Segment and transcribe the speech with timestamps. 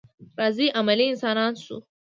[0.39, 1.77] راځئ عملي انسانان شو.